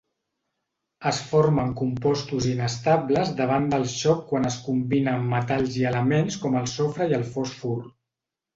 Es 1.09 1.17
formen 1.33 1.69
compostos 1.81 2.47
inestables 2.53 3.35
davant 3.41 3.69
del 3.75 3.85
xoc 3.97 4.25
quan 4.33 4.49
es 4.53 4.59
combina 4.71 5.15
amb 5.19 5.31
metalls 5.37 5.79
i 5.85 5.89
elements 5.93 6.41
com 6.47 6.61
el 6.65 6.69
sofre 6.75 7.11
i 7.13 7.17
el 7.23 7.31
fòsfor. 7.39 7.81